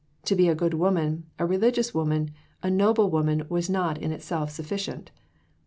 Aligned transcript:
To 0.25 0.35
be 0.35 0.49
a 0.49 0.55
good 0.55 0.73
woman, 0.73 1.25
a 1.37 1.45
religious 1.45 1.93
woman, 1.93 2.31
a 2.63 2.71
noble 2.71 3.11
woman 3.11 3.45
was 3.49 3.69
not 3.69 3.99
in 3.99 4.11
itself 4.11 4.49
sufficient. 4.49 5.11